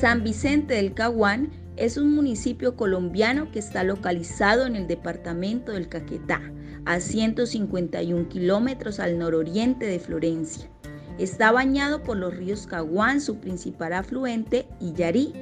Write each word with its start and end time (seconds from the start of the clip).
San 0.00 0.24
Vicente 0.24 0.74
del 0.74 0.92
Caguán 0.92 1.50
es 1.76 1.96
un 1.96 2.14
municipio 2.14 2.76
colombiano 2.76 3.50
que 3.50 3.58
está 3.58 3.82
localizado 3.82 4.66
en 4.66 4.76
el 4.76 4.86
departamento 4.86 5.72
del 5.72 5.88
Caquetá, 5.88 6.42
a 6.84 7.00
151 7.00 8.28
kilómetros 8.28 9.00
al 9.00 9.18
nororiente 9.18 9.86
de 9.86 9.98
Florencia. 9.98 10.68
Está 11.18 11.50
bañado 11.50 12.02
por 12.02 12.18
los 12.18 12.36
ríos 12.36 12.66
Caguán, 12.66 13.22
su 13.22 13.38
principal 13.40 13.94
afluente, 13.94 14.68
y 14.80 14.92
Yarí. 14.92 15.32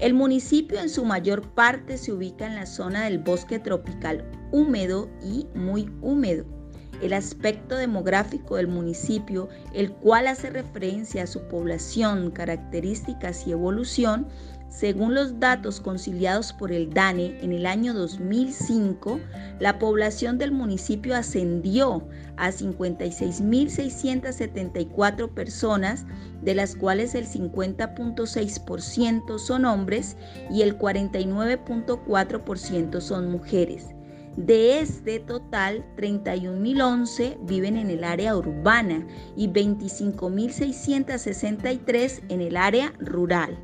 El 0.00 0.14
municipio 0.14 0.80
en 0.80 0.88
su 0.88 1.04
mayor 1.04 1.54
parte 1.54 1.96
se 1.96 2.12
ubica 2.12 2.44
en 2.48 2.56
la 2.56 2.66
zona 2.66 3.04
del 3.04 3.20
bosque 3.20 3.60
tropical 3.60 4.24
húmedo 4.50 5.08
y 5.22 5.46
muy 5.54 5.88
húmedo. 6.00 6.61
El 7.02 7.14
aspecto 7.14 7.76
demográfico 7.76 8.56
del 8.56 8.68
municipio, 8.68 9.48
el 9.74 9.90
cual 9.90 10.28
hace 10.28 10.50
referencia 10.50 11.24
a 11.24 11.26
su 11.26 11.42
población, 11.48 12.30
características 12.30 13.46
y 13.46 13.50
evolución, 13.50 14.28
según 14.72 15.14
los 15.14 15.38
datos 15.38 15.80
conciliados 15.80 16.52
por 16.54 16.72
el 16.72 16.92
DANE 16.94 17.38
en 17.42 17.52
el 17.52 17.66
año 17.66 17.92
2005, 17.92 19.20
la 19.58 19.78
población 19.78 20.38
del 20.38 20.52
municipio 20.52 21.14
ascendió 21.14 22.08
a 22.36 22.50
56.674 22.50 25.28
personas, 25.28 26.06
de 26.40 26.54
las 26.54 26.76
cuales 26.76 27.14
el 27.14 27.26
50.6% 27.26 29.38
son 29.38 29.66
hombres 29.66 30.16
y 30.50 30.62
el 30.62 30.78
49.4% 30.78 33.00
son 33.00 33.30
mujeres. 33.30 33.88
De 34.36 34.80
este 34.80 35.20
total, 35.20 35.84
31.011 35.96 37.36
viven 37.42 37.76
en 37.76 37.90
el 37.90 38.02
área 38.02 38.34
urbana 38.34 39.06
y 39.36 39.48
25.663 39.48 42.22
en 42.30 42.40
el 42.40 42.56
área 42.56 42.94
rural. 42.98 43.58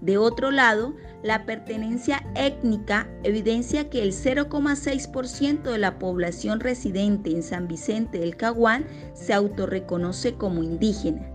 De 0.00 0.16
otro 0.18 0.52
lado, 0.52 0.94
la 1.24 1.46
pertenencia 1.46 2.22
étnica 2.36 3.08
evidencia 3.24 3.90
que 3.90 4.02
el 4.02 4.12
0,6% 4.12 5.62
de 5.62 5.78
la 5.78 5.98
población 5.98 6.60
residente 6.60 7.30
en 7.30 7.42
San 7.42 7.66
Vicente 7.66 8.18
del 8.18 8.36
Caguán 8.36 8.86
se 9.14 9.32
autorreconoce 9.32 10.34
como 10.34 10.62
indígena. 10.62 11.33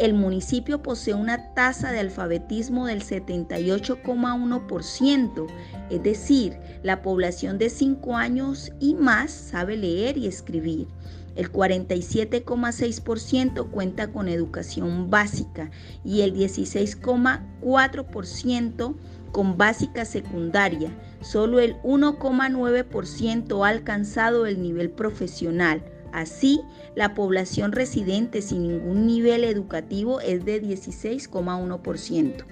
El 0.00 0.14
municipio 0.14 0.82
posee 0.82 1.14
una 1.14 1.54
tasa 1.54 1.92
de 1.92 2.00
alfabetismo 2.00 2.86
del 2.86 3.04
78,1%, 3.04 5.46
es 5.88 6.02
decir, 6.02 6.58
la 6.82 7.00
población 7.00 7.58
de 7.58 7.70
5 7.70 8.16
años 8.16 8.72
y 8.80 8.94
más 8.94 9.30
sabe 9.30 9.76
leer 9.76 10.18
y 10.18 10.26
escribir. 10.26 10.88
El 11.36 11.52
47,6% 11.52 13.70
cuenta 13.70 14.10
con 14.12 14.26
educación 14.28 15.10
básica 15.10 15.70
y 16.04 16.22
el 16.22 16.34
16,4% 16.34 18.96
con 19.30 19.56
básica 19.56 20.04
secundaria. 20.04 20.90
Solo 21.20 21.60
el 21.60 21.80
1,9% 21.82 23.64
ha 23.64 23.68
alcanzado 23.68 24.46
el 24.46 24.60
nivel 24.60 24.90
profesional. 24.90 25.84
Así, 26.14 26.60
la 26.94 27.12
población 27.12 27.72
residente 27.72 28.40
sin 28.40 28.62
ningún 28.62 29.04
nivel 29.04 29.42
educativo 29.42 30.20
es 30.20 30.44
de 30.44 30.62
16,1%. 30.62 32.44